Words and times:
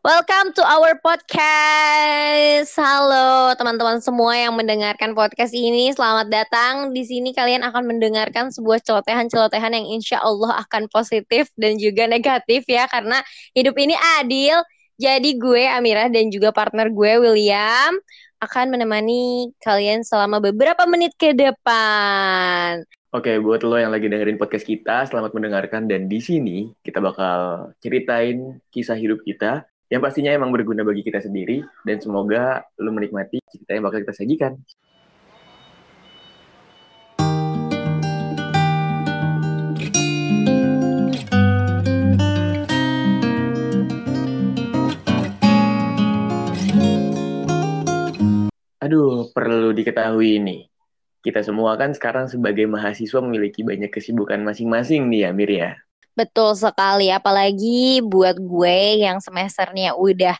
Welcome 0.00 0.56
to 0.56 0.64
our 0.64 0.96
podcast. 1.04 2.72
Halo 2.72 3.52
teman-teman 3.52 4.00
semua 4.00 4.32
yang 4.32 4.56
mendengarkan 4.56 5.12
podcast 5.12 5.52
ini. 5.52 5.92
Selamat 5.92 6.32
datang. 6.32 6.96
Di 6.96 7.04
sini 7.04 7.36
kalian 7.36 7.60
akan 7.68 7.84
mendengarkan 7.84 8.48
sebuah 8.48 8.80
celotehan-celotehan 8.80 9.76
yang 9.76 9.84
insya 9.92 10.16
Allah 10.24 10.64
akan 10.64 10.88
positif 10.88 11.52
dan 11.60 11.76
juga 11.76 12.08
negatif 12.08 12.64
ya. 12.64 12.88
Karena 12.88 13.20
hidup 13.52 13.76
ini 13.76 13.92
adil. 14.16 14.64
Jadi 14.96 15.36
gue 15.36 15.68
Amira 15.68 16.08
dan 16.08 16.32
juga 16.32 16.48
partner 16.48 16.88
gue 16.88 17.20
William 17.20 17.92
akan 18.40 18.72
menemani 18.72 19.52
kalian 19.60 20.00
selama 20.00 20.40
beberapa 20.40 20.80
menit 20.88 21.12
ke 21.20 21.36
depan. 21.36 22.88
Oke, 23.12 23.36
buat 23.36 23.60
lo 23.68 23.76
yang 23.76 23.92
lagi 23.92 24.08
dengerin 24.08 24.40
podcast 24.40 24.64
kita, 24.64 25.04
selamat 25.12 25.36
mendengarkan. 25.36 25.84
Dan 25.84 26.08
di 26.08 26.24
sini 26.24 26.72
kita 26.80 27.04
bakal 27.04 27.68
ceritain 27.84 28.64
kisah 28.72 28.96
hidup 28.96 29.20
kita 29.28 29.68
yang 29.90 29.98
pastinya 29.98 30.30
emang 30.30 30.54
berguna 30.54 30.86
bagi 30.86 31.02
kita 31.02 31.18
sendiri 31.18 31.66
dan 31.82 31.98
semoga 31.98 32.62
lu 32.78 32.94
menikmati 32.94 33.42
cerita 33.50 33.74
yang 33.74 33.90
bakal 33.90 33.98
kita 34.06 34.14
sajikan. 34.14 34.54
Aduh, 48.80 49.26
perlu 49.34 49.74
diketahui 49.74 50.38
nih. 50.38 50.70
Kita 51.20 51.42
semua 51.42 51.74
kan 51.74 51.90
sekarang 51.92 52.30
sebagai 52.30 52.64
mahasiswa 52.70 53.18
memiliki 53.18 53.66
banyak 53.66 53.90
kesibukan 53.90 54.38
masing-masing 54.40 55.10
nih 55.10 55.26
ya, 55.26 55.30
Mir 55.34 55.50
ya. 55.50 55.89
Betul 56.20 56.52
sekali, 56.52 57.08
apalagi 57.08 58.04
buat 58.04 58.36
gue 58.36 59.00
yang 59.00 59.24
semesternya 59.24 59.96
udah 59.96 60.36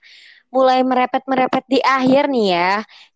mulai 0.53 0.85
merepet-merepet 0.85 1.65
di 1.73 1.81
akhir 1.81 2.29
nih 2.29 2.47
ya. 2.53 2.73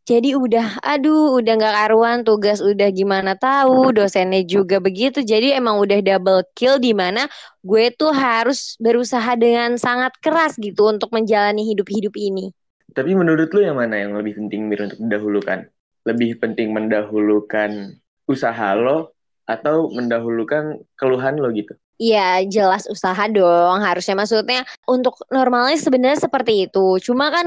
Jadi 0.08 0.32
udah, 0.32 0.80
aduh, 0.80 1.36
udah 1.40 1.52
gak 1.60 1.76
karuan 1.76 2.18
tugas 2.24 2.64
udah 2.64 2.88
gimana 2.88 3.36
tahu, 3.36 3.92
dosennya 3.92 4.40
juga 4.48 4.80
begitu. 4.80 5.20
Jadi 5.20 5.52
emang 5.52 5.76
udah 5.76 6.00
double 6.00 6.40
kill 6.56 6.80
di 6.80 6.96
mana 6.96 7.28
gue 7.60 7.92
tuh 7.92 8.16
harus 8.16 8.80
berusaha 8.80 9.36
dengan 9.36 9.76
sangat 9.76 10.16
keras 10.24 10.56
gitu 10.56 10.88
untuk 10.88 11.12
menjalani 11.12 11.68
hidup-hidup 11.68 12.16
ini. 12.16 12.48
Tapi 12.96 13.12
menurut 13.12 13.52
lu 13.52 13.60
yang 13.60 13.76
mana 13.76 14.00
yang 14.00 14.16
lebih 14.16 14.40
penting 14.40 14.72
Mir 14.72 14.88
untuk 14.88 15.04
mendahulukan? 15.04 15.68
Lebih 16.08 16.40
penting 16.40 16.72
mendahulukan 16.72 18.00
usaha 18.24 18.72
lo 18.72 19.12
atau 19.44 19.92
mendahulukan 19.92 20.80
keluhan 20.96 21.36
lo 21.36 21.52
gitu? 21.52 21.76
Iya 22.02 22.42
jelas 22.54 22.82
usaha 22.90 23.22
dong 23.30 23.78
harusnya. 23.86 24.14
Maksudnya 24.18 24.60
untuk 24.90 25.14
normalnya 25.30 25.78
sebenarnya 25.78 26.18
seperti 26.26 26.66
itu. 26.66 26.98
Cuma 27.06 27.30
kan 27.30 27.46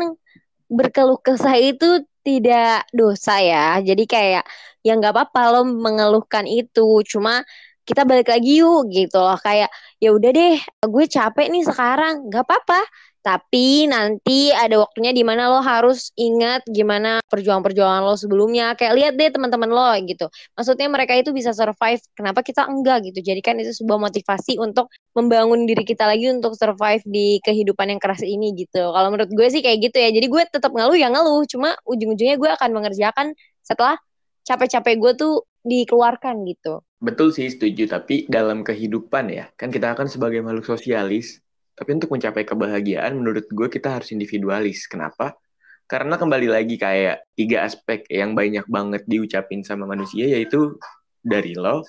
berkeluh 0.71 1.19
kesah 1.25 1.55
itu 1.59 1.85
tidak 2.27 2.87
dosa 2.95 3.39
ya. 3.43 3.79
Jadi 3.83 4.03
kayak 4.07 4.43
ya 4.85 4.91
nggak 4.99 5.13
apa-apa 5.15 5.41
lo 5.53 5.61
mengeluhkan 5.67 6.45
itu. 6.47 7.03
Cuma 7.11 7.43
kita 7.87 8.03
balik 8.09 8.27
lagi 8.31 8.63
yuk 8.63 8.87
gitu 8.91 9.17
loh. 9.19 9.35
Kayak 9.39 9.69
ya 10.03 10.09
udah 10.15 10.29
deh 10.31 10.55
gue 10.93 11.05
capek 11.15 11.45
nih 11.53 11.63
sekarang. 11.67 12.13
Nggak 12.31 12.43
apa-apa 12.47 12.79
tapi 13.27 13.91
nanti 13.91 14.55
ada 14.55 14.79
waktunya 14.79 15.11
di 15.11 15.19
mana 15.19 15.51
lo 15.51 15.59
harus 15.59 16.15
ingat 16.15 16.63
gimana 16.71 17.19
perjuangan-perjuangan 17.27 18.07
lo 18.07 18.15
sebelumnya. 18.15 18.71
Kayak 18.79 18.93
lihat 18.95 19.13
deh 19.19 19.27
teman-teman 19.35 19.67
lo 19.67 19.83
gitu. 20.07 20.31
Maksudnya 20.55 20.87
mereka 20.87 21.11
itu 21.11 21.35
bisa 21.35 21.51
survive, 21.51 21.99
kenapa 22.15 22.39
kita 22.39 22.63
enggak 22.71 23.03
gitu. 23.11 23.19
Jadi 23.19 23.43
kan 23.43 23.59
itu 23.59 23.75
sebuah 23.75 23.99
motivasi 23.99 24.63
untuk 24.63 24.87
membangun 25.11 25.67
diri 25.67 25.83
kita 25.83 26.07
lagi 26.07 26.31
untuk 26.31 26.55
survive 26.55 27.03
di 27.03 27.43
kehidupan 27.43 27.91
yang 27.91 27.99
keras 27.99 28.23
ini 28.23 28.55
gitu. 28.55 28.95
Kalau 28.95 29.11
menurut 29.11 29.27
gue 29.27 29.47
sih 29.51 29.59
kayak 29.59 29.91
gitu 29.91 29.99
ya. 29.99 30.07
Jadi 30.07 30.27
gue 30.31 30.43
tetap 30.47 30.71
ngeluh 30.71 30.95
ya 30.95 31.11
ngeluh, 31.11 31.43
cuma 31.51 31.75
ujung-ujungnya 31.83 32.39
gue 32.39 32.47
akan 32.55 32.69
mengerjakan 32.79 33.35
setelah 33.59 33.99
capek-capek 34.47 34.95
gue 35.03 35.11
tuh 35.19 35.33
dikeluarkan 35.67 36.47
gitu. 36.47 36.79
Betul 37.03 37.35
sih 37.35 37.51
setuju, 37.51 37.91
tapi 37.91 38.23
dalam 38.31 38.63
kehidupan 38.63 39.29
ya, 39.29 39.51
kan 39.59 39.67
kita 39.67 39.93
akan 39.93 40.07
sebagai 40.07 40.39
makhluk 40.41 40.65
sosialis, 40.65 41.43
tapi 41.77 41.93
untuk 41.93 42.09
mencapai 42.09 42.41
kebahagiaan, 42.41 43.13
menurut 43.13 43.45
gue 43.53 43.67
kita 43.69 44.01
harus 44.01 44.09
individualis. 44.09 44.89
Kenapa? 44.89 45.37
Karena 45.85 46.17
kembali 46.17 46.49
lagi 46.49 46.75
kayak 46.75 47.37
tiga 47.37 47.69
aspek 47.69 48.01
yang 48.09 48.33
banyak 48.33 48.65
banget 48.65 49.05
diucapin 49.05 49.61
sama 49.61 49.85
manusia, 49.85 50.25
yaitu 50.25 50.81
dari 51.21 51.53
lo, 51.53 51.85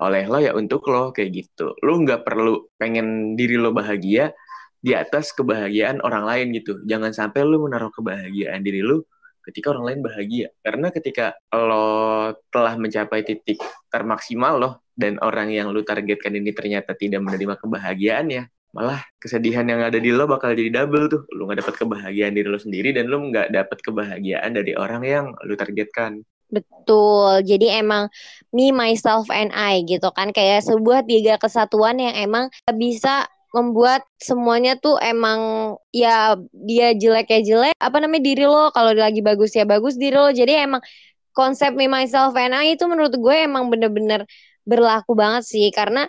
oleh 0.00 0.24
lo 0.24 0.40
ya 0.40 0.56
untuk 0.56 0.88
lo, 0.88 1.12
kayak 1.12 1.30
gitu. 1.36 1.76
Lo 1.84 2.00
nggak 2.00 2.24
perlu 2.24 2.64
pengen 2.80 3.36
diri 3.36 3.60
lo 3.60 3.76
bahagia 3.76 4.32
di 4.80 4.96
atas 4.96 5.36
kebahagiaan 5.36 6.00
orang 6.00 6.24
lain 6.24 6.46
gitu. 6.56 6.80
Jangan 6.88 7.12
sampai 7.12 7.44
lo 7.44 7.60
menaruh 7.68 7.92
kebahagiaan 7.92 8.64
diri 8.64 8.80
lo 8.80 9.04
ketika 9.44 9.76
orang 9.76 9.84
lain 9.92 10.00
bahagia. 10.00 10.48
Karena 10.64 10.88
ketika 10.88 11.36
lo 11.52 12.32
telah 12.48 12.74
mencapai 12.80 13.20
titik 13.20 13.60
termaksimal 13.92 14.56
lo, 14.56 14.70
dan 14.96 15.20
orang 15.20 15.52
yang 15.52 15.68
lo 15.76 15.84
targetkan 15.84 16.32
ini 16.32 16.56
ternyata 16.56 16.96
tidak 16.96 17.20
menerima 17.20 17.60
kebahagiaan 17.60 18.26
ya, 18.32 18.48
malah 18.76 19.00
kesedihan 19.16 19.64
yang 19.64 19.80
ada 19.80 19.96
di 19.96 20.12
lo 20.12 20.28
bakal 20.28 20.52
jadi 20.52 20.84
double 20.84 21.08
tuh. 21.08 21.24
Lo 21.32 21.48
nggak 21.48 21.64
dapat 21.64 21.74
kebahagiaan 21.80 22.36
diri 22.36 22.48
lo 22.52 22.60
sendiri 22.60 22.92
dan 22.92 23.08
lo 23.08 23.24
nggak 23.32 23.48
dapat 23.48 23.78
kebahagiaan 23.80 24.52
dari 24.52 24.76
orang 24.76 25.00
yang 25.00 25.26
lo 25.32 25.56
targetkan. 25.56 26.20
Betul, 26.52 27.42
jadi 27.42 27.82
emang 27.82 28.06
me, 28.54 28.70
myself, 28.70 29.32
and 29.32 29.50
I 29.50 29.82
gitu 29.82 30.12
kan. 30.12 30.30
Kayak 30.30 30.68
sebuah 30.68 31.08
tiga 31.08 31.40
kesatuan 31.40 31.98
yang 31.98 32.14
emang 32.14 32.52
bisa 32.76 33.26
membuat 33.56 34.04
semuanya 34.20 34.76
tuh 34.76 35.00
emang 35.00 35.72
ya 35.90 36.36
dia 36.52 36.92
jelek 36.92 37.32
ya 37.32 37.40
jelek. 37.40 37.74
Apa 37.80 37.96
namanya 37.98 38.22
diri 38.28 38.44
lo. 38.44 38.68
Kalau 38.76 38.92
lagi 38.92 39.24
bagus 39.24 39.56
ya 39.56 39.64
bagus 39.64 39.96
diri 39.96 40.14
lo. 40.14 40.28
Jadi 40.30 40.52
emang 40.52 40.84
konsep 41.32 41.72
me 41.72 41.88
myself 41.88 42.36
and 42.36 42.52
I 42.52 42.76
itu 42.76 42.84
menurut 42.84 43.16
gue 43.16 43.36
emang 43.40 43.72
bener-bener 43.72 44.28
berlaku 44.68 45.16
banget 45.16 45.48
sih. 45.48 45.72
Karena 45.72 46.04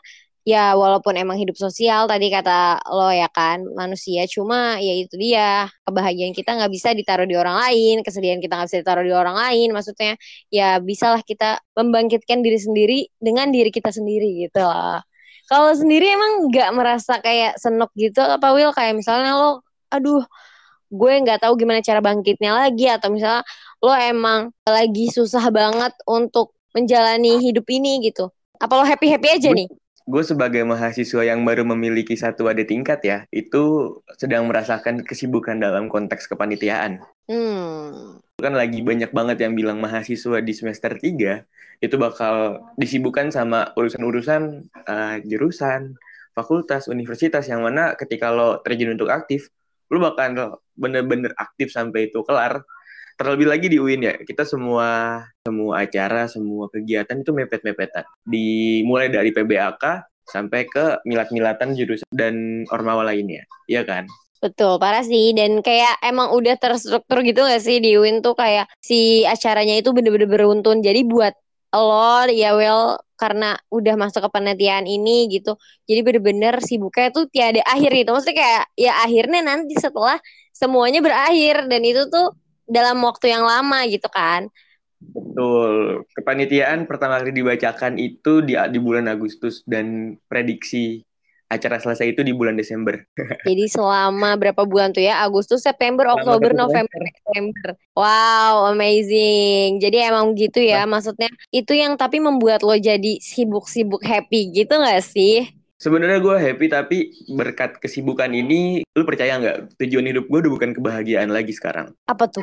ya 0.47 0.79
walaupun 0.79 1.19
emang 1.19 1.35
hidup 1.35 1.59
sosial 1.59 2.07
tadi 2.07 2.31
kata 2.31 2.79
lo 2.87 3.11
ya 3.11 3.27
kan 3.27 3.67
manusia 3.75 4.23
cuma 4.31 4.79
ya 4.79 4.93
itu 4.95 5.19
dia. 5.19 5.67
Kebahagiaan 5.83 6.31
kita 6.31 6.55
nggak 6.55 6.71
bisa 6.71 6.95
ditaruh 6.95 7.27
di 7.27 7.35
orang 7.35 7.59
lain 7.67 7.99
kesedihan 7.99 8.39
kita 8.39 8.55
nggak 8.55 8.67
bisa 8.71 8.79
ditaruh 8.79 9.03
di 9.03 9.11
orang 9.11 9.35
lain. 9.35 9.75
Maksudnya 9.75 10.15
ya 10.47 10.79
bisalah 10.79 11.19
kita 11.27 11.59
membangkitkan 11.75 12.39
diri 12.39 12.59
sendiri 12.63 12.99
dengan 13.19 13.51
diri 13.51 13.67
kita 13.75 13.91
sendiri 13.91 14.47
gitu 14.47 14.63
loh. 14.63 15.03
Kalau 15.51 15.71
sendiri 15.75 16.15
emang 16.15 16.47
nggak 16.47 16.69
merasa 16.71 17.19
kayak 17.19 17.59
senok 17.59 17.91
gitu 17.99 18.23
apa 18.23 18.47
Will 18.55 18.71
kayak 18.71 18.95
misalnya 18.95 19.35
lo 19.35 19.67
aduh 19.91 20.23
gue 20.87 21.13
nggak 21.27 21.43
tahu 21.43 21.59
gimana 21.59 21.83
cara 21.83 21.99
bangkitnya 21.99 22.55
lagi 22.55 22.87
atau 22.87 23.11
misalnya 23.11 23.43
lo 23.83 23.91
emang 23.91 24.55
lagi 24.63 25.11
susah 25.11 25.51
banget 25.51 25.91
untuk 26.07 26.55
menjalani 26.71 27.43
hidup 27.43 27.67
ini 27.67 27.99
gitu. 28.07 28.31
Apa 28.63 28.79
lo 28.79 28.83
happy 28.87 29.11
happy 29.11 29.27
aja 29.27 29.51
nih 29.51 29.67
gue 30.07 30.23
sebagai 30.23 30.63
mahasiswa 30.63 31.19
yang 31.27 31.43
baru 31.43 31.67
memiliki 31.67 32.15
satu 32.15 32.47
adik 32.47 32.71
tingkat 32.71 33.03
ya, 33.03 33.17
itu 33.27 33.91
sedang 34.15 34.47
merasakan 34.47 35.03
kesibukan 35.03 35.59
dalam 35.59 35.91
konteks 35.91 36.31
kepanitiaan. 36.31 37.03
Hmm. 37.27 38.15
Kan 38.39 38.55
lagi 38.55 38.79
banyak 38.79 39.11
banget 39.11 39.43
yang 39.43 39.53
bilang 39.59 39.83
mahasiswa 39.83 40.39
di 40.39 40.53
semester 40.55 40.95
3 40.95 41.43
itu 41.83 41.95
bakal 41.99 42.63
disibukkan 42.79 43.35
sama 43.35 43.75
urusan-urusan 43.75 44.71
uh, 44.87 45.19
jurusan, 45.27 45.99
fakultas, 46.31 46.87
universitas 46.87 47.43
yang 47.51 47.67
mana 47.67 47.99
ketika 47.99 48.31
lo 48.31 48.63
terjun 48.63 48.95
untuk 48.95 49.11
aktif, 49.11 49.51
lo 49.91 49.99
bakal 49.99 50.63
bener-bener 50.79 51.35
aktif 51.35 51.75
sampai 51.75 52.07
itu 52.07 52.23
kelar 52.23 52.63
terlebih 53.17 53.49
lagi 53.49 53.67
di 53.67 53.81
UIN 53.81 54.05
ya 54.05 54.13
kita 54.21 54.45
semua 54.45 55.19
semua 55.41 55.81
acara 55.81 56.29
semua 56.29 56.69
kegiatan 56.69 57.17
itu 57.17 57.33
mepet-mepetan 57.33 58.05
dimulai 58.23 59.09
dari 59.09 59.33
PBAK 59.33 59.83
sampai 60.29 60.69
ke 60.69 61.01
milat-milatan 61.03 61.73
jurusan 61.73 62.07
dan 62.13 62.63
ormawa 62.69 63.09
lainnya 63.09 63.41
iya 63.65 63.81
kan 63.81 64.05
Betul, 64.37 64.77
parah 64.77 65.01
sih. 65.01 65.33
Dan 65.33 65.65
kayak 65.65 65.97
emang 66.05 66.29
udah 66.29 66.55
terstruktur 66.61 67.25
gitu 67.25 67.41
gak 67.41 67.57
sih 67.57 67.81
di 67.81 67.97
UIN 67.97 68.21
tuh 68.21 68.37
kayak 68.37 68.69
si 68.77 69.25
acaranya 69.25 69.81
itu 69.81 69.89
bener-bener 69.97 70.29
beruntun. 70.29 70.85
Jadi 70.85 71.01
buat 71.09 71.33
lo 71.73 72.25
ya 72.31 72.53
well 72.57 73.01
karena 73.17 73.57
udah 73.73 73.93
masuk 73.97 74.21
ke 74.25 74.29
penelitian 74.29 74.85
ini 74.85 75.25
gitu. 75.33 75.57
Jadi 75.89 75.99
bener-bener 76.05 76.61
sibuknya 76.61 77.09
tuh 77.09 77.25
tiada 77.33 77.65
akhir 77.65 77.89
gitu. 77.97 78.09
Maksudnya 78.13 78.37
kayak 78.37 78.63
ya 78.77 78.93
akhirnya 79.01 79.41
nanti 79.41 79.73
setelah 79.73 80.21
semuanya 80.53 81.01
berakhir. 81.01 81.65
Dan 81.65 81.81
itu 81.81 82.05
tuh 82.13 82.37
dalam 82.67 82.99
waktu 83.01 83.31
yang 83.33 83.43
lama 83.47 83.87
gitu 83.87 84.07
kan. 84.11 84.51
Betul. 84.97 86.03
Kepanitiaan 86.13 86.89
pertama 86.89 87.21
kali 87.21 87.33
dibacakan 87.33 88.01
itu 88.01 88.41
di 88.41 88.57
di 88.57 88.79
bulan 88.81 89.05
Agustus 89.07 89.61
dan 89.65 90.17
prediksi 90.25 91.05
acara 91.47 91.79
selesai 91.79 92.11
itu 92.11 92.21
di 92.27 92.35
bulan 92.35 92.59
Desember. 92.59 92.99
Jadi 93.47 93.65
selama 93.71 94.35
berapa 94.35 94.67
bulan 94.67 94.91
tuh 94.91 95.05
ya? 95.05 95.23
Agustus, 95.23 95.63
September, 95.63 96.11
Oktober, 96.11 96.51
November, 96.51 96.99
Desember. 97.07 97.67
Wow, 97.95 98.75
amazing. 98.75 99.79
Jadi 99.79 99.97
emang 100.03 100.35
gitu 100.35 100.59
ya, 100.59 100.83
maksudnya 100.83 101.31
itu 101.55 101.71
yang 101.71 101.95
tapi 101.95 102.19
membuat 102.19 102.67
lo 102.67 102.75
jadi 102.75 103.23
sibuk-sibuk 103.23 104.03
happy 104.03 104.51
gitu 104.51 104.75
gak 104.75 104.99
sih? 104.99 105.56
Sebenarnya 105.77 106.17
gue 106.17 106.35
happy 106.41 106.65
tapi 106.73 106.97
berkat 107.29 107.77
kesibukan 107.77 108.33
ini, 108.33 108.81
lu 108.97 109.05
percaya 109.05 109.37
nggak 109.37 109.77
tujuan 109.77 110.09
hidup 110.09 110.25
gue 110.25 110.39
udah 110.41 110.51
bukan 110.57 110.71
kebahagiaan 110.73 111.29
lagi 111.29 111.53
sekarang. 111.53 111.93
Apa 112.09 112.25
tuh? 112.25 112.41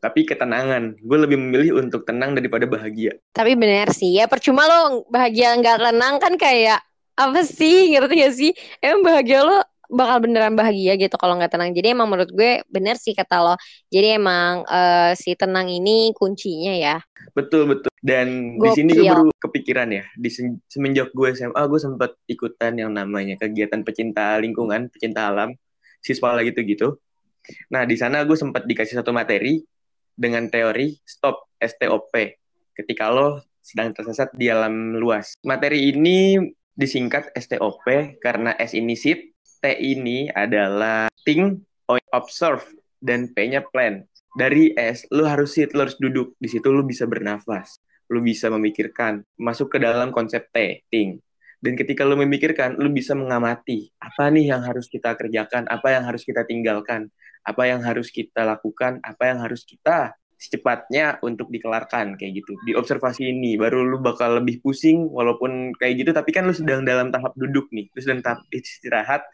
Tapi 0.00 0.24
ketenangan. 0.24 0.96
Gue 1.04 1.18
lebih 1.20 1.36
memilih 1.36 1.76
untuk 1.84 2.08
tenang 2.08 2.32
daripada 2.32 2.64
bahagia. 2.64 3.12
Tapi 3.36 3.52
bener 3.60 3.92
sih 3.92 4.16
ya 4.16 4.24
percuma 4.24 4.64
lo 4.64 5.04
bahagia 5.12 5.52
nggak 5.60 5.84
tenang 5.84 6.16
kan 6.16 6.34
kayak 6.40 6.80
apa 7.18 7.44
sih 7.44 7.92
ngerti 7.92 8.14
gak 8.24 8.34
sih? 8.34 8.50
Emang 8.80 9.04
bahagia 9.04 9.44
lo 9.44 9.58
bakal 9.88 10.20
beneran 10.22 10.54
bahagia 10.54 10.94
gitu 11.00 11.16
kalau 11.16 11.40
nggak 11.40 11.52
tenang. 11.52 11.72
Jadi 11.72 11.96
emang 11.96 12.08
menurut 12.12 12.30
gue 12.30 12.60
bener 12.68 13.00
sih 13.00 13.16
kata 13.16 13.40
lo. 13.40 13.54
Jadi 13.88 14.20
emang 14.20 14.62
uh, 14.68 15.12
si 15.16 15.32
tenang 15.34 15.68
ini 15.72 16.12
kuncinya 16.12 16.76
ya. 16.76 16.96
Betul 17.32 17.68
betul. 17.72 17.90
Dan 17.98 18.60
Gokil. 18.60 18.64
di 18.64 18.70
sini 18.76 18.90
gue 18.94 19.06
baru 19.08 19.32
kepikiran 19.40 19.88
ya. 19.90 20.04
Di 20.14 20.28
semenjak 20.68 21.10
gue 21.16 21.32
SMA 21.32 21.62
gue 21.66 21.80
sempat 21.80 22.14
ikutan 22.28 22.76
yang 22.76 22.92
namanya 22.92 23.40
kegiatan 23.40 23.82
pecinta 23.82 24.36
lingkungan, 24.38 24.92
pecinta 24.92 25.32
alam, 25.32 25.56
siswa 26.04 26.36
lagi 26.36 26.52
gitu 26.52 26.60
gitu. 26.64 26.88
Nah 27.72 27.88
di 27.88 27.96
sana 27.96 28.22
gue 28.28 28.36
sempat 28.36 28.68
dikasih 28.68 29.00
satu 29.00 29.10
materi 29.10 29.64
dengan 30.12 30.46
teori 30.52 30.94
stop 31.02 31.48
STOP. 31.58 32.12
Ketika 32.76 33.10
lo 33.10 33.42
sedang 33.68 33.92
tersesat 33.92 34.32
di 34.32 34.48
alam 34.48 34.96
luas. 34.96 35.36
Materi 35.44 35.92
ini 35.92 36.40
disingkat 36.78 37.34
STOP 37.34 37.84
karena 38.22 38.54
S 38.56 38.72
ini 38.72 38.94
sit, 38.94 39.34
T 39.58 39.74
ini 39.78 40.30
adalah 40.32 41.10
think, 41.26 41.62
observe, 42.14 42.64
dan 43.02 43.30
P-nya 43.34 43.66
plan. 43.68 44.02
Dari 44.38 44.74
S, 44.78 45.06
lu 45.10 45.26
harus 45.26 45.58
sit, 45.58 45.74
lu 45.74 45.82
harus 45.82 45.98
duduk. 45.98 46.38
Di 46.38 46.46
situ 46.46 46.70
lu 46.70 46.86
bisa 46.86 47.04
bernafas. 47.10 47.82
Lu 48.08 48.22
bisa 48.22 48.48
memikirkan. 48.48 49.26
Masuk 49.36 49.74
ke 49.74 49.78
dalam 49.82 50.14
konsep 50.14 50.46
T, 50.54 50.86
think. 50.88 51.20
Dan 51.58 51.74
ketika 51.74 52.06
lu 52.06 52.14
memikirkan, 52.14 52.78
lu 52.78 52.86
bisa 52.94 53.18
mengamati. 53.18 53.90
Apa 53.98 54.30
nih 54.30 54.54
yang 54.54 54.62
harus 54.62 54.86
kita 54.86 55.18
kerjakan? 55.18 55.66
Apa 55.66 55.98
yang 55.98 56.06
harus 56.06 56.22
kita 56.22 56.46
tinggalkan? 56.46 57.10
Apa 57.42 57.66
yang 57.66 57.82
harus 57.82 58.14
kita 58.14 58.46
lakukan? 58.46 59.02
Apa 59.02 59.34
yang 59.34 59.42
harus 59.42 59.66
kita 59.66 60.14
secepatnya 60.38 61.18
untuk 61.26 61.50
dikelarkan 61.50 62.14
kayak 62.14 62.42
gitu. 62.42 62.54
Di 62.62 62.78
observasi 62.78 63.26
ini 63.26 63.58
baru 63.58 63.82
lu 63.82 63.98
bakal 63.98 64.38
lebih 64.38 64.62
pusing 64.62 65.10
walaupun 65.10 65.74
kayak 65.76 66.06
gitu 66.06 66.10
tapi 66.14 66.30
kan 66.30 66.46
lu 66.46 66.54
sedang 66.54 66.86
dalam 66.86 67.10
tahap 67.10 67.34
duduk 67.34 67.66
nih 67.74 67.90
lu 67.90 68.00
sedang 68.00 68.22
tahap 68.22 68.40
istirahat 68.54 69.26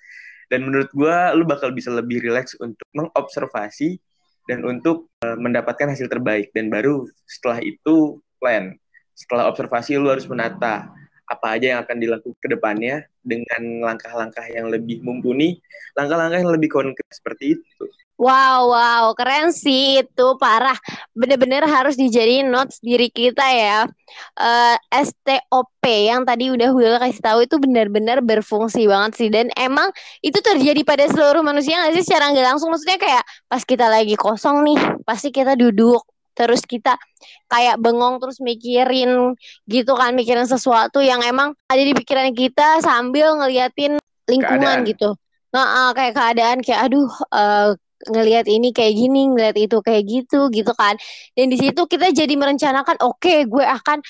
dan 0.49 0.65
menurut 0.65 0.89
gue 0.93 1.17
lu 1.37 1.45
bakal 1.45 1.73
bisa 1.73 1.93
lebih 1.93 2.25
rileks 2.25 2.57
untuk 2.61 2.85
mengobservasi 2.97 4.01
dan 4.49 4.61
untuk 4.65 5.09
uh, 5.25 5.37
mendapatkan 5.41 5.93
hasil 5.93 6.09
terbaik. 6.09 6.53
Dan 6.53 6.69
baru 6.69 7.09
setelah 7.25 7.61
itu 7.65 8.21
plan. 8.41 8.77
Setelah 9.15 9.49
observasi 9.49 9.97
lu 9.97 10.11
harus 10.11 10.27
menata 10.27 10.91
apa 11.25 11.57
aja 11.57 11.67
yang 11.77 11.81
akan 11.85 11.97
dilakukan 12.01 12.41
ke 12.41 12.49
depannya 12.53 13.05
dengan 13.25 13.81
langkah-langkah 13.85 14.45
yang 14.53 14.69
lebih 14.69 15.01
mumpuni, 15.01 15.61
langkah-langkah 15.97 16.45
yang 16.45 16.53
lebih 16.53 16.69
konkret 16.69 17.09
seperti 17.09 17.57
itu. 17.57 17.85
Wow, 18.15 18.71
wow, 18.71 19.11
keren 19.19 19.51
sih 19.51 19.99
itu 19.99 20.27
parah. 20.39 20.79
Bener-bener 21.19 21.67
harus 21.67 21.99
dijadiin 21.99 22.47
notes 22.47 22.79
diri 22.79 23.11
kita 23.11 23.43
ya. 23.43 23.91
Uh, 24.39 24.79
eh, 24.95 25.03
STOP 25.03 25.83
yang 25.83 26.23
tadi 26.23 26.47
udah 26.55 26.71
Will 26.71 26.95
kasih 27.03 27.19
tahu 27.19 27.43
itu 27.43 27.59
benar-benar 27.59 28.23
berfungsi 28.23 28.87
banget 28.87 29.19
sih. 29.19 29.29
Dan 29.35 29.51
emang 29.59 29.91
itu 30.23 30.39
terjadi 30.39 30.87
pada 30.87 31.11
seluruh 31.11 31.43
manusia 31.43 31.75
nggak 31.83 31.99
sih 31.99 32.05
secara 32.07 32.31
nggak 32.31 32.55
langsung. 32.55 32.71
Maksudnya 32.71 33.03
kayak 33.03 33.25
pas 33.51 33.63
kita 33.67 33.91
lagi 33.91 34.15
kosong 34.15 34.63
nih, 34.63 34.79
pasti 35.03 35.35
kita 35.35 35.59
duduk 35.59 36.07
terus 36.35 36.67
kita 36.67 36.99
kayak 37.47 37.79
bengong 37.79 38.19
terus 38.19 38.43
mikirin 38.43 39.39
gitu 39.71 39.93
kan 39.95 40.13
mikirin 40.13 40.45
sesuatu 40.45 40.99
yang 41.01 41.23
emang 41.23 41.55
ada 41.71 41.83
di 41.83 41.95
pikiran 41.95 42.35
kita 42.35 42.83
sambil 42.83 43.39
ngeliatin 43.39 43.97
lingkungan 44.27 44.83
keadaan. 44.83 44.91
gitu. 44.91 45.09
Nah 45.55 45.65
uh, 45.65 45.91
kayak 45.95 46.15
keadaan 46.19 46.59
kayak 46.61 46.91
aduh 46.91 47.09
uh, 47.31 47.79
ngelihat 48.11 48.45
ini 48.51 48.75
kayak 48.75 48.93
gini 48.99 49.33
ngelihat 49.33 49.57
itu 49.57 49.79
kayak 49.81 50.03
gitu 50.05 50.51
gitu 50.51 50.73
kan. 50.75 50.99
Dan 51.39 51.49
di 51.49 51.57
situ 51.57 51.87
kita 51.87 52.11
jadi 52.11 52.35
merencanakan 52.35 53.01
oke 53.01 53.23
okay, 53.23 53.47
gue 53.47 53.65
akan 53.65 54.03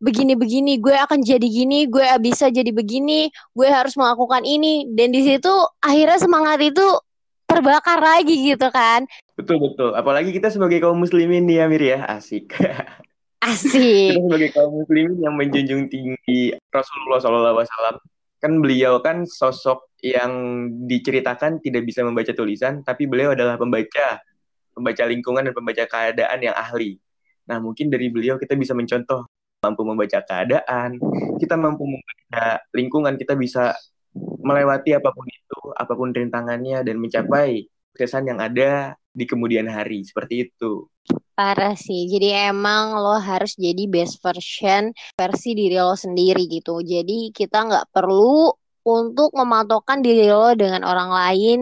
begini-begini 0.00 0.80
gue 0.80 0.96
akan 0.96 1.20
jadi 1.20 1.44
gini 1.44 1.84
gue 1.84 2.04
bisa 2.24 2.48
jadi 2.48 2.72
begini 2.72 3.32
gue 3.56 3.68
harus 3.68 3.96
melakukan 3.96 4.44
ini. 4.44 4.86
Dan 4.92 5.10
di 5.10 5.24
situ 5.24 5.50
akhirnya 5.80 6.20
semangat 6.20 6.60
itu 6.60 6.84
terbakar 7.50 7.98
lagi 7.98 8.54
gitu 8.54 8.70
kan 8.70 9.02
Betul 9.40 9.56
betul. 9.72 9.90
Apalagi 9.96 10.36
kita 10.36 10.52
sebagai 10.52 10.84
kaum 10.84 11.00
muslimin 11.00 11.48
nih 11.48 11.64
ya 11.64 11.66
Mir 11.66 11.80
ya, 11.80 11.98
asik. 12.04 12.52
Asik. 13.40 14.12
kita 14.12 14.20
sebagai 14.20 14.50
kaum 14.52 14.84
muslimin 14.84 15.16
yang 15.16 15.32
menjunjung 15.32 15.88
tinggi 15.88 16.52
Rasulullah 16.68 17.24
SAW. 17.24 17.96
Kan 18.36 18.60
beliau 18.60 19.00
kan 19.00 19.24
sosok 19.24 19.96
yang 20.04 20.32
diceritakan 20.84 21.56
tidak 21.64 21.88
bisa 21.88 22.04
membaca 22.04 22.36
tulisan, 22.36 22.84
tapi 22.84 23.08
beliau 23.08 23.32
adalah 23.32 23.56
pembaca, 23.56 24.20
pembaca 24.76 25.02
lingkungan 25.08 25.48
dan 25.48 25.54
pembaca 25.56 25.84
keadaan 25.88 26.38
yang 26.44 26.52
ahli. 26.52 27.00
Nah 27.48 27.56
mungkin 27.64 27.88
dari 27.88 28.12
beliau 28.12 28.36
kita 28.36 28.60
bisa 28.60 28.76
mencontoh 28.76 29.24
mampu 29.64 29.88
membaca 29.88 30.20
keadaan, 30.20 31.00
kita 31.40 31.56
mampu 31.56 31.84
membaca 31.88 32.60
lingkungan, 32.76 33.16
kita 33.16 33.36
bisa 33.40 33.72
melewati 34.40 34.96
apa 34.96 35.08
pun 35.12 35.24
itu, 35.28 35.60
apa 35.76 35.92
pun 35.96 36.12
rintangannya 36.12 36.84
dan 36.84 36.96
mencapai 37.00 37.68
kesuksesan 37.96 38.32
yang 38.32 38.40
ada 38.40 38.99
di 39.10 39.24
kemudian 39.26 39.66
hari 39.66 40.06
seperti 40.06 40.50
itu. 40.50 40.86
Parah 41.34 41.74
sih. 41.74 42.06
Jadi 42.06 42.36
emang 42.52 43.00
lo 43.00 43.16
harus 43.16 43.56
jadi 43.56 43.88
best 43.88 44.20
version 44.20 44.92
versi 45.16 45.56
diri 45.56 45.80
lo 45.80 45.96
sendiri 45.96 46.44
gitu. 46.46 46.84
Jadi 46.84 47.32
kita 47.32 47.64
nggak 47.66 47.86
perlu 47.90 48.52
untuk 48.84 49.32
mematokkan 49.32 50.04
diri 50.04 50.28
lo 50.28 50.52
dengan 50.54 50.84
orang 50.84 51.10
lain. 51.10 51.60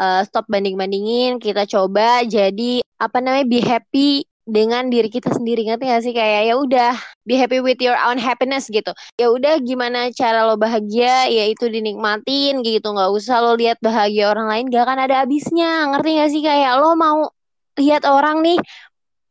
Uh, 0.00 0.24
stop 0.24 0.48
banding-bandingin. 0.48 1.36
Kita 1.42 1.68
coba 1.68 2.24
jadi 2.24 2.80
apa 2.96 3.18
namanya 3.20 3.46
be 3.48 3.60
happy 3.60 4.29
dengan 4.50 4.90
diri 4.90 5.06
kita 5.06 5.30
sendiri 5.30 5.62
ngerti 5.64 5.84
gak 5.86 6.02
sih? 6.02 6.12
Kayak 6.12 6.42
ya 6.50 6.54
udah 6.58 6.92
be 7.22 7.38
happy 7.38 7.62
with 7.62 7.78
your 7.78 7.94
own 7.94 8.18
happiness 8.18 8.66
gitu. 8.66 8.90
Ya 9.14 9.30
udah 9.30 9.62
gimana 9.62 10.10
cara 10.10 10.44
lo 10.44 10.58
bahagia? 10.58 11.30
Ya 11.30 11.46
itu 11.46 11.70
dinikmatin 11.70 12.60
gitu. 12.66 12.86
Nggak 12.90 13.10
usah 13.14 13.38
lo 13.40 13.54
lihat 13.54 13.78
bahagia 13.78 14.28
orang 14.34 14.50
lain 14.50 14.64
gak 14.68 14.84
akan 14.84 14.98
ada 15.06 15.22
habisnya. 15.22 15.88
Ngerti 15.94 16.10
gak 16.18 16.30
sih? 16.34 16.42
Kayak 16.42 16.72
lo 16.82 16.98
mau 16.98 17.30
lihat 17.78 18.02
orang 18.04 18.42
nih 18.42 18.58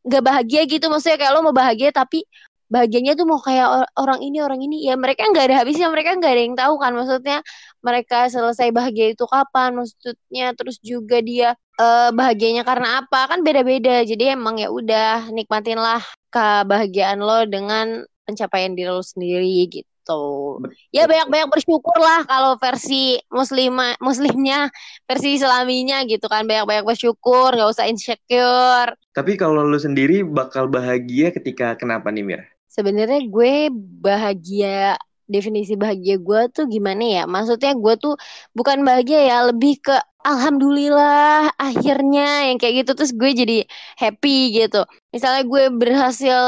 gak 0.08 0.24
bahagia 0.24 0.62
gitu. 0.66 0.88
Maksudnya 0.88 1.20
kayak 1.20 1.34
lo 1.36 1.44
mau 1.46 1.56
bahagia 1.56 1.92
tapi 1.92 2.24
bahagianya 2.70 3.18
tuh 3.18 3.26
mau 3.26 3.42
kayak 3.42 3.90
orang 3.98 4.22
ini 4.22 4.38
orang 4.40 4.62
ini. 4.62 4.86
Ya 4.88 4.96
mereka 4.96 5.26
nggak 5.28 5.46
ada 5.50 5.56
habisnya 5.66 5.90
mereka 5.90 6.16
nggak 6.16 6.32
ada 6.32 6.42
yang 6.46 6.56
tahu 6.56 6.74
kan. 6.78 6.94
Maksudnya 6.94 7.38
mereka 7.82 8.30
selesai 8.30 8.70
bahagia 8.70 9.18
itu 9.18 9.26
kapan 9.26 9.76
maksudnya 9.76 10.54
terus 10.54 10.78
juga 10.80 11.20
dia 11.20 11.58
uh, 11.82 12.14
bahagianya 12.14 12.64
karena 12.64 13.04
apa? 13.04 13.36
Kan 13.36 13.42
beda-beda. 13.42 14.06
Jadi 14.06 14.38
emang 14.38 14.62
ya 14.62 14.70
udah 14.70 15.34
nikmatinlah 15.34 16.06
kebahagiaan 16.30 17.20
lo 17.20 17.44
dengan 17.50 18.06
pencapaian 18.30 18.78
diri 18.78 18.94
lo 18.94 19.02
sendiri 19.02 19.66
gitu. 19.66 20.58
Ya 20.90 21.06
banyak-banyak 21.06 21.50
bersyukur 21.54 21.94
lah 21.98 22.26
kalau 22.26 22.58
versi 22.58 23.22
muslima 23.30 23.94
muslimnya 24.02 24.70
versi 25.10 25.38
islaminya 25.38 26.06
gitu 26.06 26.26
kan. 26.30 26.46
Banyak-banyak 26.46 26.86
bersyukur 26.86 27.58
nggak 27.58 27.70
usah 27.74 27.90
insecure. 27.90 28.94
Tapi 29.14 29.38
kalau 29.38 29.66
lo 29.66 29.78
sendiri 29.78 30.22
bakal 30.22 30.70
bahagia 30.70 31.34
ketika 31.34 31.74
kenapa 31.78 32.10
nih 32.14 32.26
Mir 32.26 32.59
sebenarnya 32.80 33.20
gue 33.28 33.68
bahagia 34.00 34.96
definisi 35.30 35.78
bahagia 35.78 36.16
gue 36.18 36.42
tuh 36.56 36.66
gimana 36.72 37.04
ya? 37.06 37.24
Maksudnya 37.30 37.76
gue 37.78 37.94
tuh 38.00 38.16
bukan 38.58 38.82
bahagia 38.88 39.20
ya, 39.30 39.38
lebih 39.52 39.78
ke 39.84 39.96
alhamdulillah 40.26 41.52
akhirnya 41.60 42.50
yang 42.50 42.58
kayak 42.60 42.84
gitu 42.84 42.92
terus 42.98 43.12
gue 43.14 43.30
jadi 43.36 43.58
happy 44.00 44.56
gitu. 44.58 44.88
Misalnya 45.14 45.44
gue 45.46 45.64
berhasil 45.76 46.42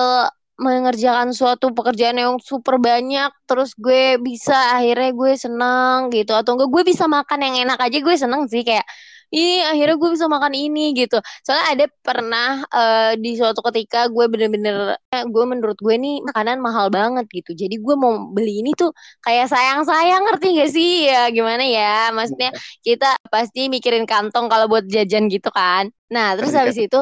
mengerjakan 0.61 1.33
suatu 1.33 1.73
pekerjaan 1.73 2.21
yang 2.21 2.37
super 2.37 2.77
banyak 2.77 3.33
terus 3.49 3.73
gue 3.73 4.21
bisa 4.21 4.77
akhirnya 4.77 5.09
gue 5.09 5.31
senang 5.33 6.13
gitu 6.13 6.37
atau 6.37 6.53
enggak 6.53 6.69
gue 6.69 6.83
bisa 6.85 7.09
makan 7.09 7.39
yang 7.41 7.55
enak 7.65 7.81
aja 7.81 7.97
gue 7.97 8.15
seneng 8.15 8.45
sih 8.45 8.61
kayak 8.61 8.85
ini 9.31 9.63
akhirnya 9.63 9.95
gue 9.95 10.09
bisa 10.11 10.27
makan 10.27 10.53
ini 10.53 10.91
gitu. 10.91 11.17
Soalnya 11.47 11.67
ada 11.71 11.85
pernah 12.03 12.49
uh, 12.67 13.11
di 13.15 13.39
suatu 13.39 13.63
ketika 13.71 14.11
gue 14.11 14.25
bener-bener 14.27 14.99
eh, 15.11 15.23
gue 15.23 15.43
menurut 15.47 15.79
gue 15.79 15.95
nih 15.95 16.19
makanan 16.27 16.59
mahal 16.59 16.91
banget 16.91 17.25
gitu. 17.31 17.55
Jadi 17.55 17.79
gue 17.79 17.95
mau 17.95 18.27
beli 18.35 18.59
ini 18.61 18.75
tuh 18.75 18.91
kayak 19.23 19.47
sayang-sayang 19.47 20.27
ngerti 20.27 20.47
gak 20.59 20.71
sih? 20.75 20.91
Ya 21.07 21.31
gimana 21.31 21.63
ya? 21.63 22.11
Maksudnya 22.11 22.51
kita 22.83 23.15
pasti 23.31 23.71
mikirin 23.71 24.03
kantong 24.03 24.51
kalau 24.51 24.67
buat 24.67 24.85
jajan 24.91 25.31
gitu 25.31 25.47
kan. 25.49 25.87
Nah 26.11 26.35
terus 26.35 26.51
habis 26.51 26.75
itu 26.75 26.99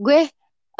gue 0.00 0.24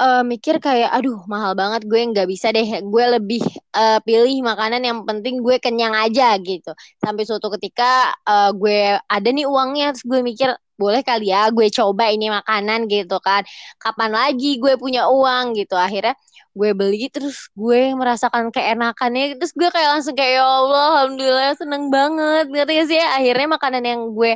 uh, 0.00 0.23
mikir 0.25 0.62
kayak 0.62 0.95
aduh 0.95 1.21
mahal 1.26 1.52
banget 1.59 1.85
gue 1.85 2.00
nggak 2.00 2.28
bisa 2.30 2.49
deh. 2.54 2.64
Gue 2.87 3.04
lebih 3.18 3.42
uh, 3.76 4.00
pilih 4.07 4.40
makanan 4.40 4.80
yang 4.87 4.99
penting 5.04 5.42
gue 5.45 5.59
kenyang 5.61 5.92
aja 5.92 6.38
gitu. 6.40 6.73
Sampai 7.02 7.26
suatu 7.28 7.52
ketika 7.59 8.14
uh, 8.25 8.50
gue 8.54 8.97
ada 8.97 9.28
nih 9.28 9.45
uangnya 9.45 9.92
terus 9.92 10.07
gue 10.07 10.21
mikir 10.25 10.49
boleh 10.78 11.02
kali 11.02 11.35
ya 11.35 11.50
gue 11.50 11.66
coba 11.75 12.08
ini 12.14 12.30
makanan 12.30 12.87
gitu 12.87 13.18
kan. 13.18 13.42
Kapan 13.82 14.11
lagi 14.14 14.56
gue 14.62 14.78
punya 14.78 15.11
uang 15.11 15.58
gitu. 15.58 15.75
Akhirnya 15.75 16.14
gue 16.54 16.70
beli 16.73 17.11
terus 17.11 17.50
gue 17.52 17.92
merasakan 17.99 18.54
keenakannya. 18.54 19.37
Terus 19.42 19.52
gue 19.58 19.68
kayak 19.68 19.99
langsung 19.99 20.14
kayak 20.14 20.40
ya 20.40 20.44
Allah 20.47 20.87
alhamdulillah 21.04 21.52
seneng 21.58 21.90
banget. 21.90 22.44
Ngerti 22.49 22.73
gak 22.78 22.88
sih? 22.88 23.00
Akhirnya 23.02 23.47
makanan 23.58 23.82
yang 23.85 24.00
gue 24.14 24.32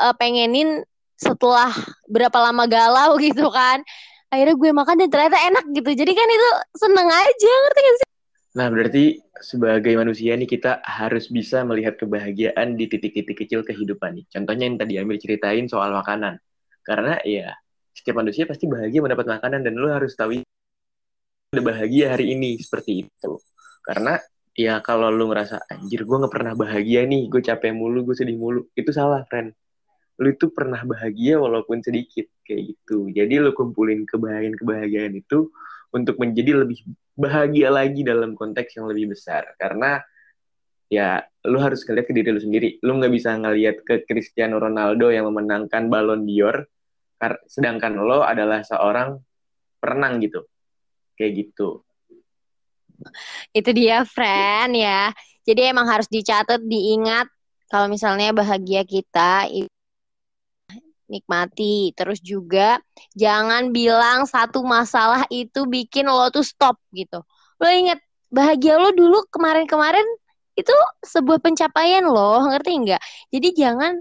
uh, 0.00 0.14
pengenin 0.16 0.86
setelah 1.18 1.70
berapa 2.10 2.38
lama 2.38 2.64
galau 2.66 3.18
gitu 3.26 3.46
kan 3.54 3.80
akhirnya 4.34 4.58
gue 4.58 4.70
makan 4.74 4.98
dan 4.98 5.08
ternyata 5.14 5.38
enak 5.46 5.64
gitu. 5.70 5.90
Jadi 5.94 6.12
kan 6.18 6.26
itu 6.26 6.48
seneng 6.74 7.06
aja 7.06 7.52
ngerti 7.62 7.80
gak 7.86 7.96
sih 8.02 8.13
Nah, 8.54 8.70
berarti 8.70 9.18
sebagai 9.42 9.98
manusia 9.98 10.38
nih 10.38 10.46
kita 10.46 10.78
harus 10.86 11.26
bisa 11.26 11.66
melihat 11.66 11.98
kebahagiaan 11.98 12.78
di 12.78 12.86
titik-titik 12.86 13.34
kecil 13.34 13.66
kehidupan 13.66 14.14
nih. 14.22 14.26
Contohnya 14.30 14.70
yang 14.70 14.78
tadi 14.78 14.94
Amir 15.02 15.18
ceritain 15.18 15.66
soal 15.66 15.90
makanan. 15.90 16.38
Karena 16.86 17.18
ya 17.26 17.50
setiap 17.90 18.22
manusia 18.22 18.46
pasti 18.46 18.70
bahagia 18.70 19.02
mendapat 19.02 19.26
makanan 19.26 19.66
dan 19.66 19.74
lo 19.74 19.90
harus 19.90 20.14
tahu 20.14 20.38
udah 21.54 21.64
bahagia 21.66 22.14
hari 22.14 22.30
ini 22.34 22.54
seperti 22.62 23.10
itu. 23.10 23.32
Karena 23.82 24.22
ya 24.54 24.78
kalau 24.86 25.10
lo 25.10 25.34
ngerasa 25.34 25.66
anjir 25.70 26.06
gue 26.06 26.16
nggak 26.22 26.34
pernah 26.34 26.54
bahagia 26.54 27.06
nih, 27.10 27.26
gue 27.26 27.42
capek 27.42 27.74
mulu, 27.74 28.06
gue 28.06 28.14
sedih 28.14 28.38
mulu, 28.38 28.70
itu 28.78 28.90
salah, 28.94 29.26
friend. 29.26 29.50
Lu 30.22 30.30
itu 30.30 30.54
pernah 30.54 30.78
bahagia 30.86 31.42
walaupun 31.42 31.82
sedikit 31.82 32.30
kayak 32.46 32.70
gitu. 32.70 33.10
Jadi 33.10 33.42
lo 33.42 33.50
kumpulin 33.50 34.06
kebahagiaan-kebahagiaan 34.06 35.14
itu 35.18 35.50
untuk 35.94 36.18
menjadi 36.18 36.66
lebih 36.66 36.82
bahagia 37.14 37.70
lagi 37.70 38.02
dalam 38.02 38.34
konteks 38.34 38.74
yang 38.74 38.90
lebih 38.90 39.14
besar. 39.14 39.54
Karena 39.54 40.02
ya 40.90 41.22
lu 41.46 41.62
harus 41.62 41.86
ngeliat 41.86 42.06
ke 42.10 42.12
diri 42.12 42.34
lu 42.34 42.42
sendiri. 42.42 42.82
Lu 42.82 42.98
nggak 42.98 43.14
bisa 43.14 43.38
ngeliat 43.38 43.86
ke 43.86 44.02
Cristiano 44.02 44.58
Ronaldo 44.58 45.14
yang 45.14 45.30
memenangkan 45.30 45.86
Ballon 45.86 46.26
d'Or 46.26 46.66
sedangkan 47.48 47.96
lo 48.04 48.20
adalah 48.20 48.60
seorang 48.60 49.16
perenang 49.80 50.20
gitu. 50.20 50.44
Kayak 51.14 51.32
gitu. 51.46 51.80
Itu 53.54 53.70
dia 53.72 54.02
friend 54.04 54.76
ya. 54.76 55.14
Jadi 55.44 55.60
emang 55.72 55.88
harus 55.88 56.10
dicatat 56.10 56.60
diingat 56.64 57.30
kalau 57.68 57.88
misalnya 57.88 58.32
bahagia 58.34 58.84
kita 58.84 59.48
nikmati. 61.10 61.92
Terus 61.96 62.18
juga 62.20 62.80
jangan 63.16 63.70
bilang 63.70 64.24
satu 64.28 64.64
masalah 64.64 65.24
itu 65.32 65.64
bikin 65.68 66.08
lo 66.08 66.28
tuh 66.32 66.44
stop 66.44 66.76
gitu. 66.94 67.22
Lo 67.60 67.68
inget 67.70 68.00
bahagia 68.32 68.80
lo 68.80 68.90
dulu 68.90 69.24
kemarin-kemarin 69.30 70.04
itu 70.54 70.74
sebuah 71.02 71.42
pencapaian 71.42 72.06
lo, 72.06 72.46
ngerti 72.50 72.70
nggak? 72.86 73.02
Jadi 73.34 73.48
jangan 73.58 73.92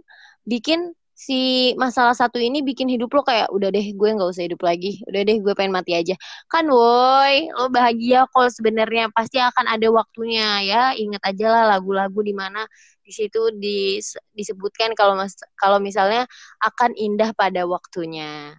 bikin 0.45 0.93
si 1.23 1.71
masalah 1.79 2.11
satu 2.11 2.35
ini 2.35 2.59
bikin 2.59 2.91
hidup 2.91 3.07
lo 3.15 3.23
kayak 3.23 3.47
udah 3.55 3.71
deh 3.71 3.95
gue 3.95 4.09
nggak 4.11 4.27
usah 4.27 4.43
hidup 4.43 4.59
lagi 4.59 4.99
udah 5.07 5.21
deh 5.23 5.37
gue 5.39 5.53
pengen 5.55 5.71
mati 5.71 5.95
aja 5.95 6.19
kan 6.51 6.67
woi 6.67 7.47
lo 7.55 7.71
bahagia 7.71 8.27
kalau 8.35 8.51
sebenarnya 8.51 9.07
pasti 9.15 9.39
akan 9.39 9.71
ada 9.71 9.87
waktunya 9.87 10.67
ya 10.67 10.83
ingat 10.99 11.23
aja 11.23 11.47
lah 11.47 11.63
lagu-lagu 11.79 12.19
di 12.19 12.35
mana 12.35 12.67
di 13.03 13.11
situ 13.11 13.51
dis, 13.55 14.15
disebutkan 14.35 14.95
kalau 14.95 15.15
mas 15.15 15.35
kalau 15.59 15.79
misalnya 15.79 16.27
akan 16.63 16.95
indah 16.95 17.35
pada 17.35 17.67
waktunya. 17.67 18.55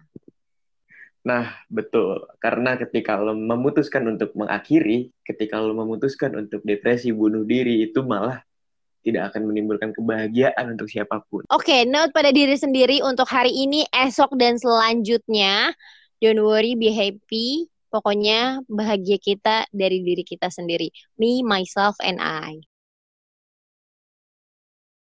Nah, 1.25 1.57
betul. 1.73 2.21
Karena 2.37 2.77
ketika 2.77 3.17
lo 3.17 3.33
memutuskan 3.33 4.05
untuk 4.05 4.37
mengakhiri, 4.37 5.09
ketika 5.25 5.57
lo 5.57 5.73
memutuskan 5.73 6.37
untuk 6.37 6.61
depresi, 6.61 7.09
bunuh 7.09 7.41
diri, 7.41 7.89
itu 7.89 8.05
malah 8.05 8.45
tidak 9.05 9.31
akan 9.31 9.45
menimbulkan 9.53 9.93
kebahagiaan 9.93 10.73
untuk 10.73 10.89
siapa 10.89 11.21
pun. 11.29 11.45
Oke, 11.53 11.69
okay, 11.69 11.81
note 11.85 12.09
pada 12.09 12.33
diri 12.33 12.57
sendiri 12.57 13.05
untuk 13.05 13.29
hari 13.29 13.53
ini, 13.53 13.85
esok, 13.93 14.33
dan 14.35 14.57
selanjutnya. 14.57 15.71
Don't 16.17 16.41
worry, 16.41 16.73
be 16.73 16.89
happy. 16.89 17.69
Pokoknya 17.93 18.65
bahagia 18.65 19.21
kita 19.21 19.69
dari 19.69 20.01
diri 20.01 20.25
kita 20.25 20.49
sendiri. 20.49 20.89
Me, 21.21 21.45
myself, 21.45 21.95
and 22.01 22.17
I. 22.19 22.59